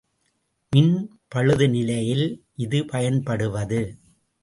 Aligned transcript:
மின் 0.73 0.95
பழுது 1.27 1.69
நிலையில் 1.69 2.25
இது 2.55 2.85
பயன்படுவது. 2.85 3.81